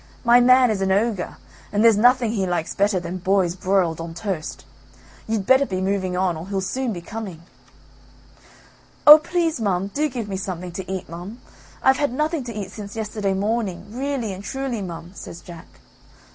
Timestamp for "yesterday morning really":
12.95-14.33